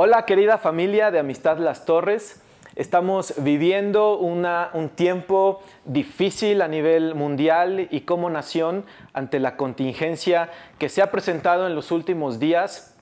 Hola 0.00 0.26
querida 0.26 0.58
familia 0.58 1.10
de 1.10 1.18
Amistad 1.18 1.58
Las 1.58 1.84
Torres. 1.84 2.40
Estamos 2.76 3.34
viviendo 3.38 4.16
un 4.16 4.90
tiempo 4.90 5.60
difícil 5.86 6.62
a 6.62 6.68
nivel 6.68 7.16
mundial 7.16 7.88
y 7.90 8.02
como 8.02 8.30
nación 8.30 8.84
ante 9.12 9.40
la 9.40 9.56
contingencia 9.56 10.50
que 10.78 10.88
se 10.88 11.02
ha 11.02 11.10
presentado 11.10 11.66
en 11.66 11.74
los 11.74 11.90
últimos 11.90 12.38
días. 12.38 12.96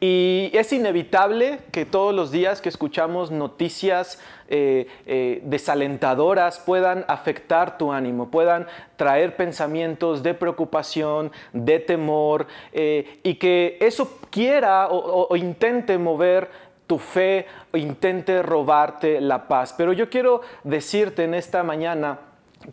Y 0.00 0.50
es 0.54 0.72
inevitable 0.72 1.60
que 1.72 1.84
todos 1.84 2.14
los 2.14 2.30
días 2.30 2.60
que 2.60 2.68
escuchamos 2.68 3.30
noticias 3.30 4.18
eh, 4.48 4.88
eh, 5.06 5.40
desalentadoras 5.44 6.58
puedan 6.58 7.04
afectar 7.06 7.78
tu 7.78 7.92
ánimo, 7.92 8.30
puedan 8.30 8.66
traer 8.96 9.36
pensamientos 9.36 10.22
de 10.22 10.34
preocupación, 10.34 11.30
de 11.52 11.78
temor, 11.78 12.46
eh, 12.72 13.20
y 13.22 13.34
que 13.34 13.76
eso 13.80 14.18
quiera 14.30 14.88
o 14.90 15.36
intente 15.36 15.98
mover 15.98 16.50
tu 16.90 16.98
fe 16.98 17.46
o 17.72 17.76
intente 17.76 18.42
robarte 18.42 19.20
la 19.20 19.46
paz. 19.46 19.72
Pero 19.78 19.92
yo 19.92 20.10
quiero 20.10 20.40
decirte 20.64 21.22
en 21.22 21.34
esta 21.34 21.62
mañana 21.62 22.18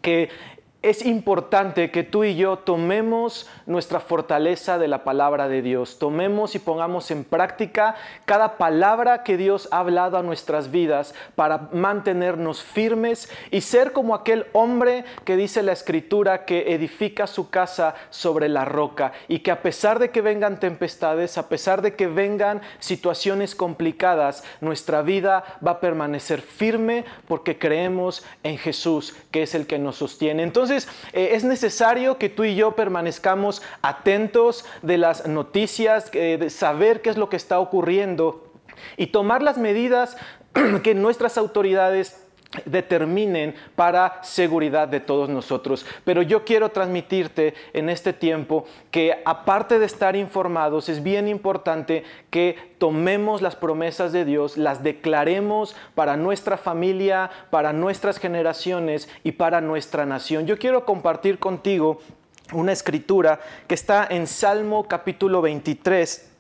que 0.02 0.30
es 0.90 1.06
importante 1.06 1.92
que 1.92 2.04
tú 2.04 2.24
y 2.24 2.36
yo 2.36 2.60
tomemos 2.60 3.50
nuestra 3.66 4.00
fortaleza 4.00 4.78
de 4.78 4.88
la 4.88 5.04
palabra 5.04 5.50
de 5.50 5.62
Dios, 5.62 6.00
tomemos 6.00 6.56
y 6.56 6.60
pongamos 6.60 7.12
en 7.12 7.26
práctica 7.26 7.96
cada 8.24 8.58
palabra 8.58 9.24
que 9.24 9.36
Dios 9.36 9.68
ha 9.72 9.80
hablado 9.80 10.18
a 10.18 10.24
nuestras 10.24 10.72
vidas 10.72 11.14
para 11.36 11.68
mantenernos 11.74 12.64
firmes 12.64 13.30
y 13.52 13.62
ser 13.62 13.92
como 13.92 14.16
aquel 14.16 14.46
hombre 14.54 15.04
que 15.26 15.36
dice 15.36 15.62
la 15.62 15.74
escritura 15.74 16.46
que 16.46 16.74
edifica 16.74 17.28
su 17.28 17.50
casa 17.50 17.96
sobre 18.10 18.48
la 18.48 18.64
roca 18.64 19.12
y 19.28 19.40
que 19.40 19.52
a 19.52 19.62
pesar 19.62 20.00
de 20.00 20.10
que 20.10 20.22
vengan 20.22 20.58
tempestades, 20.58 21.38
a 21.38 21.50
pesar 21.50 21.82
de 21.82 21.96
que 21.96 22.08
vengan 22.08 22.62
situaciones 22.80 23.56
complicadas, 23.56 24.46
nuestra 24.62 25.02
vida 25.02 25.44
va 25.66 25.72
a 25.72 25.80
permanecer 25.82 26.42
firme 26.42 27.04
porque 27.28 27.60
creemos 27.60 28.24
en 28.44 28.58
Jesús, 28.58 29.14
que 29.32 29.44
es 29.44 29.54
el 29.54 29.68
que 29.68 29.80
nos 29.80 29.98
sostiene. 29.98 30.44
Entonces, 30.44 30.77
eh, 31.14 31.30
es 31.34 31.44
necesario 31.44 32.18
que 32.18 32.30
tú 32.30 32.44
y 32.44 32.56
yo 32.56 32.76
permanezcamos 32.76 33.62
atentos 33.82 34.66
de 34.82 34.98
las 34.98 35.26
noticias, 35.26 36.10
eh, 36.14 36.38
de 36.40 36.50
saber 36.50 37.02
qué 37.02 37.10
es 37.10 37.18
lo 37.18 37.30
que 37.30 37.38
está 37.38 37.60
ocurriendo 37.60 38.52
y 38.98 39.08
tomar 39.08 39.42
las 39.42 39.58
medidas 39.58 40.18
que 40.84 40.94
nuestras 40.94 41.38
autoridades 41.38 42.27
determinen 42.66 43.56
para 43.76 44.20
seguridad 44.24 44.88
de 44.88 45.00
todos 45.00 45.30
nosotros. 45.30 45.86
Pero 46.04 46.22
yo 46.22 46.46
quiero 46.46 46.70
transmitirte 46.70 47.54
en 47.74 47.90
este 47.90 48.14
tiempo 48.14 48.66
que 48.92 49.22
aparte 49.26 49.80
de 49.80 49.86
estar 49.86 50.16
informados, 50.16 50.90
es 50.90 51.04
bien 51.04 51.28
importante 51.28 52.04
que 52.30 52.76
tomemos 52.78 53.42
las 53.42 53.56
promesas 53.56 54.12
de 54.12 54.26
Dios, 54.26 54.58
las 54.58 54.84
declaremos 54.84 55.76
para 55.96 56.18
nuestra 56.18 56.58
familia, 56.58 57.30
para 57.50 57.74
nuestras 57.74 58.18
generaciones 58.18 59.10
y 59.24 59.34
para 59.34 59.62
nuestra 59.62 60.06
nación. 60.06 60.46
Yo 60.46 60.58
quiero 60.58 60.86
compartir 60.86 61.40
contigo 61.40 62.00
una 62.54 62.72
escritura 62.72 63.40
que 63.68 63.76
está 63.76 64.08
en 64.10 64.26
Salmo 64.26 64.88
capítulo 64.88 65.42
23 65.42 66.37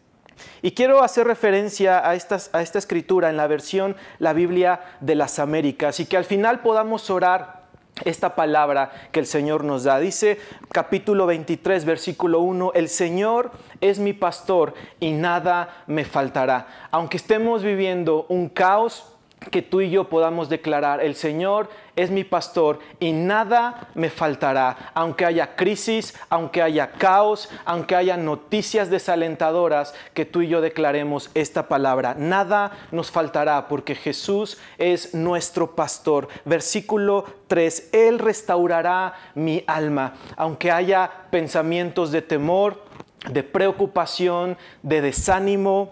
y 0.61 0.71
quiero 0.71 1.03
hacer 1.03 1.27
referencia 1.27 2.07
a, 2.07 2.16
esta 2.16 2.80
escritura 2.80 3.30
en 3.30 3.38
la 3.38 3.47
versión 3.47 3.95
La 4.19 4.33
Biblia 4.33 4.81
de 4.99 5.16
las 5.16 5.39
Américas 5.39 5.99
y 5.99 6.05
que 6.05 6.17
al 6.17 6.25
final 6.25 6.59
podamos 6.59 7.09
orar 7.09 7.57
esta 8.05 8.35
palabra 8.35 8.91
que 9.11 9.19
el 9.19 9.25
Señor 9.25 9.63
nos 9.63 9.83
da. 9.83 9.99
Dice 9.99 10.39
capítulo 10.71 11.25
23, 11.25 11.85
versículo 11.85 12.41
1, 12.41 12.72
el 12.75 12.89
Señor 12.89 13.51
es 13.81 14.00
mi 14.00 14.13
pastor 14.13 14.73
y 15.00 15.12
nada 15.12 15.84
me 15.88 16.06
faltará. 16.06 16.67
Aunque 16.91 17.17
estemos 17.17 17.63
viviendo 17.63 18.25
un 18.29 18.50
caos, 18.50 19.16
que 19.52 19.62
tú 19.62 19.81
y 19.81 19.90
yo 19.90 20.09
podamos 20.09 20.50
declarar, 20.50 21.02
el 21.02 21.16
Señor 21.16 21.70
es 21.96 22.09
mi 22.12 22.24
pastor 22.24 22.80
y 23.00 23.12
nada 23.12 23.90
me 23.94 24.09
faltará, 24.09 24.92
aunque 24.94 25.25
haya 25.25 25.56
crisis, 25.56 26.16
aunque 26.30 26.62
haya 26.62 26.92
caos, 26.92 27.50
aunque 27.64 27.96
haya 27.96 28.18
noticias 28.18 28.90
desalentadoras, 28.90 29.94
que 30.14 30.25
tú 30.25 30.42
y 30.42 30.48
yo 30.48 30.59
declaremos 30.59 31.30
esta 31.34 31.68
palabra, 31.68 32.16
nada 32.18 32.72
nos 32.92 33.12
faltará 33.12 33.68
porque 33.68 33.96
Jesús 33.96 34.58
es 34.78 35.14
nuestro 35.14 35.75
pastor. 35.75 36.28
Versículo 36.46 37.25
3, 37.48 37.90
Él 37.94 38.19
restaurará 38.19 39.14
mi 39.36 39.64
alma, 39.68 40.16
aunque 40.36 40.72
haya 40.72 41.09
pensamientos 41.31 42.12
de 42.12 42.22
temor, 42.22 42.84
de 43.30 43.44
preocupación, 43.44 44.58
de 44.84 45.02
desánimo, 45.02 45.92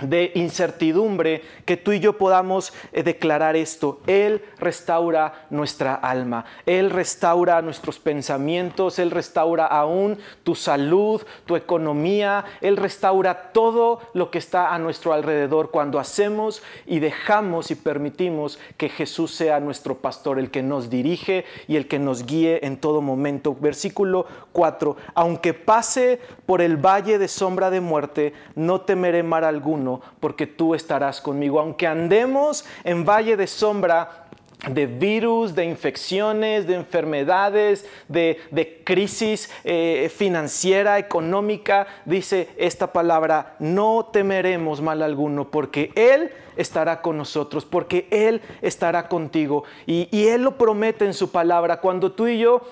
de 0.00 0.32
incertidumbre, 0.34 1.42
que 1.64 1.76
tú 1.76 1.92
y 1.92 2.00
yo 2.00 2.16
podamos 2.16 2.72
eh, 2.92 3.02
declarar 3.02 3.56
esto. 3.56 4.00
Él 4.06 4.42
restaura 4.58 5.46
nuestra 5.50 5.94
alma, 5.94 6.44
Él 6.66 6.90
restaura 6.90 7.60
nuestros 7.62 7.98
pensamientos, 7.98 8.98
Él 8.98 9.10
restaura 9.10 9.66
aún 9.66 10.18
tu 10.42 10.54
salud, 10.54 11.22
tu 11.46 11.56
economía, 11.56 12.44
Él 12.60 12.76
restaura 12.76 13.52
todo 13.52 14.00
lo 14.14 14.30
que 14.30 14.38
está 14.38 14.74
a 14.74 14.78
nuestro 14.78 15.12
alrededor 15.12 15.70
cuando 15.70 15.98
hacemos 15.98 16.62
y 16.86 16.98
dejamos 16.98 17.70
y 17.70 17.74
permitimos 17.74 18.58
que 18.76 18.88
Jesús 18.88 19.34
sea 19.34 19.60
nuestro 19.60 19.98
pastor, 19.98 20.38
el 20.38 20.50
que 20.50 20.62
nos 20.62 20.90
dirige 20.90 21.44
y 21.68 21.76
el 21.76 21.86
que 21.88 21.98
nos 21.98 22.24
guíe 22.24 22.64
en 22.66 22.76
todo 22.76 23.00
momento. 23.00 23.56
Versículo 23.58 24.26
4, 24.52 24.96
aunque 25.14 25.54
pase 25.54 26.20
por 26.46 26.60
el 26.62 26.76
valle 26.76 27.18
de 27.18 27.28
sombra 27.28 27.70
de 27.70 27.80
muerte, 27.80 28.32
no 28.54 28.80
temeré 28.80 29.22
mal 29.22 29.44
alguno 29.44 29.81
porque 30.20 30.46
tú 30.46 30.74
estarás 30.74 31.20
conmigo. 31.20 31.60
Aunque 31.60 31.86
andemos 31.86 32.64
en 32.84 33.04
valle 33.04 33.36
de 33.36 33.46
sombra 33.46 34.22
de 34.70 34.86
virus, 34.86 35.54
de 35.54 35.64
infecciones, 35.64 36.66
de 36.66 36.74
enfermedades, 36.74 37.84
de, 38.08 38.82
crisis 38.84 39.50
eh, 39.64 40.10
financiera, 40.14 40.98
económica, 40.98 41.86
dice 42.04 42.48
esta 42.56 42.92
palabra, 42.92 43.56
no 43.58 44.08
temeremos 44.12 44.80
mal 44.80 45.02
alguno, 45.02 45.50
porque 45.50 45.90
Él 45.96 46.30
estará 46.56 47.00
con 47.00 47.16
nosotros, 47.16 47.64
porque 47.64 48.06
Él 48.10 48.40
estará 48.60 49.08
contigo. 49.08 49.64
Y, 49.86 50.08
y 50.16 50.28
Él 50.28 50.42
lo 50.42 50.56
promete 50.56 51.06
en 51.06 51.14
su 51.14 51.30
palabra. 51.30 51.80
Cuando 51.80 52.12
tú 52.12 52.28
y 52.28 52.38
yo 52.38 52.62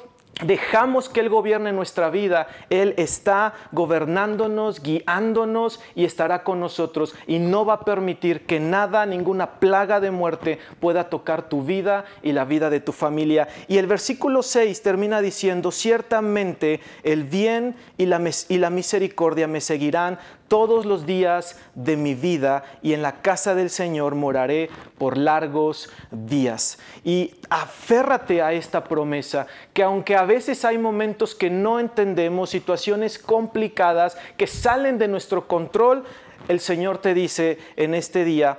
dejamos 0.45 1.09
que 1.09 1.21
Él 1.21 1.29
gobierne 1.29 1.73
nuestra 1.73 2.11
vida, 2.11 2.49
Él 2.71 2.95
está 2.97 3.55
gobernándonos, 3.73 4.83
guiándonos 4.83 5.81
y 5.95 6.05
estará 6.05 6.43
con 6.45 6.61
nosotros 6.61 7.15
y 7.27 7.39
no 7.39 7.65
va 7.65 7.75
a 7.75 7.85
permitir 7.85 8.47
que 8.47 8.61
nada, 8.61 9.07
ninguna 9.07 9.61
plaga 9.61 10.01
de 10.01 10.11
muerte 10.11 10.59
pueda 10.81 11.11
tocar 11.11 11.49
tu 11.49 11.63
vida 11.63 12.05
y 12.23 12.33
la 12.33 12.45
vida 12.45 12.71
de 12.71 12.81
tu 12.81 12.93
familia. 12.93 13.49
Y 13.69 13.79
el 13.79 13.87
versículo 13.87 14.43
6 14.43 14.83
termina 14.83 15.21
diciendo, 15.21 15.71
ciertamente 15.71 16.81
el 17.03 17.25
bien 17.25 17.77
y 17.99 18.07
la, 18.07 18.21
y 18.49 18.59
la 18.59 18.71
misericordia 18.71 19.47
me 19.47 19.61
seguirán 19.61 20.19
todos 20.51 20.85
los 20.85 21.07
días 21.07 21.57
de 21.77 21.97
mi 21.97 22.17
vida 22.17 22.65
y 22.83 22.93
en 22.93 23.03
la 23.03 23.23
casa 23.23 23.55
del 23.55 23.71
Señor 23.71 24.17
moraré 24.17 24.69
por 24.99 25.17
largos 25.17 25.89
días. 26.11 26.81
Y 27.05 27.35
aférrate 27.49 28.43
a 28.43 28.53
esta 28.53 28.83
promesa, 28.83 29.47
que 29.73 29.85
aunque 29.85 30.17
a 30.17 30.25
veces 30.25 30.65
hay 30.65 30.77
momentos 30.77 31.37
que 31.37 31.51
no 31.51 31.79
entendemos, 31.79 32.51
situaciones 32.51 33.17
complicadas 33.17 34.19
que 34.37 34.49
salen 34.49 34.99
de 34.99 35.07
nuestro 35.07 35.47
control, 35.47 36.03
el 36.49 36.59
Señor 36.59 36.99
te 36.99 37.15
dice 37.15 37.59
en 37.77 37.95
este 37.95 38.25
día, 38.25 38.59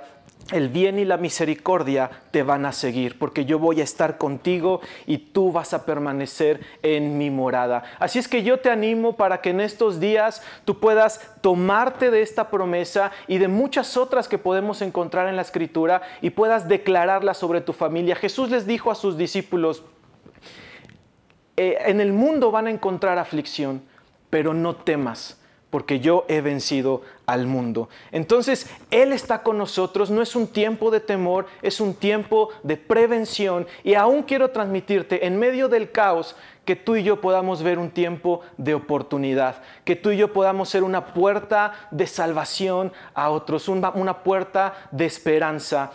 el 0.50 0.68
bien 0.68 0.98
y 0.98 1.04
la 1.04 1.16
misericordia 1.16 2.10
te 2.30 2.42
van 2.42 2.66
a 2.66 2.72
seguir, 2.72 3.18
porque 3.18 3.44
yo 3.44 3.58
voy 3.58 3.80
a 3.80 3.84
estar 3.84 4.18
contigo 4.18 4.80
y 5.06 5.18
tú 5.18 5.52
vas 5.52 5.72
a 5.72 5.86
permanecer 5.86 6.60
en 6.82 7.16
mi 7.16 7.30
morada. 7.30 7.84
Así 7.98 8.18
es 8.18 8.28
que 8.28 8.42
yo 8.42 8.60
te 8.60 8.70
animo 8.70 9.16
para 9.16 9.40
que 9.40 9.50
en 9.50 9.60
estos 9.60 10.00
días 10.00 10.42
tú 10.64 10.80
puedas 10.80 11.20
tomarte 11.40 12.10
de 12.10 12.22
esta 12.22 12.50
promesa 12.50 13.12
y 13.28 13.38
de 13.38 13.48
muchas 13.48 13.96
otras 13.96 14.28
que 14.28 14.38
podemos 14.38 14.82
encontrar 14.82 15.28
en 15.28 15.36
la 15.36 15.42
escritura 15.42 16.02
y 16.20 16.30
puedas 16.30 16.68
declararla 16.68 17.34
sobre 17.34 17.60
tu 17.60 17.72
familia. 17.72 18.16
Jesús 18.16 18.50
les 18.50 18.66
dijo 18.66 18.90
a 18.90 18.94
sus 18.94 19.16
discípulos, 19.16 19.84
eh, 21.56 21.78
en 21.86 22.00
el 22.00 22.12
mundo 22.12 22.50
van 22.50 22.66
a 22.66 22.70
encontrar 22.70 23.18
aflicción, 23.18 23.82
pero 24.30 24.54
no 24.54 24.74
temas 24.76 25.41
porque 25.72 26.00
yo 26.00 26.26
he 26.28 26.42
vencido 26.42 27.00
al 27.24 27.46
mundo. 27.46 27.88
Entonces, 28.10 28.68
Él 28.90 29.10
está 29.10 29.42
con 29.42 29.56
nosotros, 29.56 30.10
no 30.10 30.20
es 30.20 30.36
un 30.36 30.46
tiempo 30.46 30.90
de 30.90 31.00
temor, 31.00 31.46
es 31.62 31.80
un 31.80 31.94
tiempo 31.94 32.50
de 32.62 32.76
prevención. 32.76 33.66
Y 33.82 33.94
aún 33.94 34.22
quiero 34.22 34.50
transmitirte, 34.50 35.26
en 35.26 35.38
medio 35.38 35.70
del 35.70 35.90
caos, 35.90 36.36
que 36.66 36.76
tú 36.76 36.96
y 36.96 37.02
yo 37.02 37.22
podamos 37.22 37.62
ver 37.62 37.78
un 37.78 37.90
tiempo 37.90 38.42
de 38.58 38.74
oportunidad, 38.74 39.62
que 39.86 39.96
tú 39.96 40.10
y 40.10 40.18
yo 40.18 40.34
podamos 40.34 40.68
ser 40.68 40.84
una 40.84 41.14
puerta 41.14 41.72
de 41.90 42.06
salvación 42.06 42.92
a 43.14 43.30
otros, 43.30 43.66
una 43.66 44.22
puerta 44.22 44.74
de 44.90 45.06
esperanza 45.06 45.92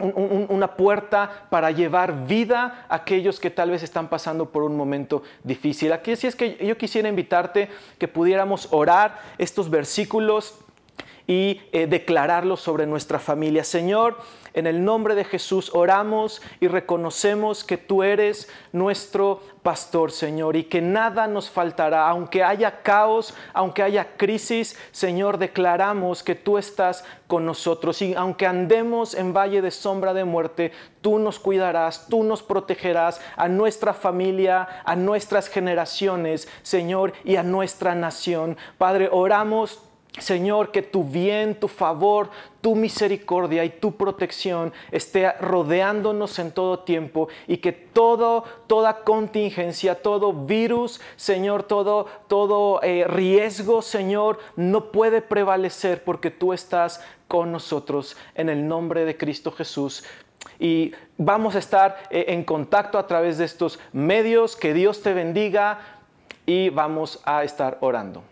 una 0.00 0.74
puerta 0.76 1.46
para 1.50 1.70
llevar 1.70 2.26
vida 2.26 2.86
a 2.88 2.96
aquellos 2.96 3.40
que 3.40 3.50
tal 3.50 3.70
vez 3.70 3.82
están 3.82 4.08
pasando 4.08 4.50
por 4.50 4.62
un 4.62 4.76
momento 4.76 5.22
difícil. 5.44 5.92
Aquí 5.92 6.16
sí 6.16 6.26
es 6.26 6.36
que 6.36 6.56
yo 6.64 6.76
quisiera 6.76 7.08
invitarte 7.08 7.68
que 7.98 8.08
pudiéramos 8.08 8.68
orar 8.70 9.20
estos 9.38 9.70
versículos 9.70 10.54
y 11.30 11.60
eh, 11.70 11.86
declararlo 11.86 12.56
sobre 12.56 12.88
nuestra 12.88 13.20
familia. 13.20 13.62
Señor, 13.62 14.16
en 14.52 14.66
el 14.66 14.84
nombre 14.84 15.14
de 15.14 15.22
Jesús 15.22 15.70
oramos 15.72 16.42
y 16.58 16.66
reconocemos 16.66 17.62
que 17.62 17.76
tú 17.76 18.02
eres 18.02 18.48
nuestro 18.72 19.40
pastor, 19.62 20.10
Señor, 20.10 20.56
y 20.56 20.64
que 20.64 20.80
nada 20.80 21.28
nos 21.28 21.48
faltará. 21.48 22.08
Aunque 22.08 22.42
haya 22.42 22.82
caos, 22.82 23.32
aunque 23.52 23.84
haya 23.84 24.16
crisis, 24.16 24.76
Señor, 24.90 25.38
declaramos 25.38 26.24
que 26.24 26.34
tú 26.34 26.58
estás 26.58 27.04
con 27.28 27.46
nosotros. 27.46 28.02
Y 28.02 28.12
aunque 28.14 28.48
andemos 28.48 29.14
en 29.14 29.32
valle 29.32 29.62
de 29.62 29.70
sombra 29.70 30.12
de 30.14 30.24
muerte, 30.24 30.72
tú 31.00 31.20
nos 31.20 31.38
cuidarás, 31.38 32.08
tú 32.08 32.24
nos 32.24 32.42
protegerás 32.42 33.20
a 33.36 33.46
nuestra 33.46 33.94
familia, 33.94 34.82
a 34.84 34.96
nuestras 34.96 35.48
generaciones, 35.48 36.48
Señor, 36.64 37.12
y 37.22 37.36
a 37.36 37.44
nuestra 37.44 37.94
nación. 37.94 38.56
Padre, 38.78 39.08
oramos 39.12 39.80
Señor, 40.18 40.72
que 40.72 40.82
tu 40.82 41.04
bien, 41.04 41.54
tu 41.54 41.68
favor, 41.68 42.30
tu 42.60 42.74
misericordia 42.74 43.64
y 43.64 43.70
tu 43.70 43.96
protección 43.96 44.72
esté 44.90 45.32
rodeándonos 45.34 46.38
en 46.40 46.50
todo 46.50 46.80
tiempo 46.80 47.28
y 47.46 47.58
que 47.58 47.70
todo, 47.72 48.44
toda 48.66 49.04
contingencia, 49.04 50.02
todo 50.02 50.32
virus, 50.32 51.00
Señor, 51.14 51.62
todo, 51.62 52.06
todo 52.26 52.82
eh, 52.82 53.04
riesgo, 53.06 53.82
Señor, 53.82 54.40
no 54.56 54.90
puede 54.90 55.22
prevalecer 55.22 56.02
porque 56.02 56.30
tú 56.30 56.52
estás 56.52 57.00
con 57.28 57.52
nosotros 57.52 58.16
en 58.34 58.48
el 58.48 58.66
nombre 58.66 59.04
de 59.04 59.16
Cristo 59.16 59.52
Jesús. 59.52 60.04
Y 60.58 60.92
vamos 61.18 61.54
a 61.54 61.60
estar 61.60 61.96
eh, 62.10 62.24
en 62.28 62.42
contacto 62.42 62.98
a 62.98 63.06
través 63.06 63.38
de 63.38 63.44
estos 63.44 63.78
medios. 63.92 64.56
Que 64.56 64.74
Dios 64.74 65.02
te 65.02 65.14
bendiga 65.14 65.78
y 66.46 66.70
vamos 66.70 67.20
a 67.24 67.44
estar 67.44 67.78
orando. 67.80 68.24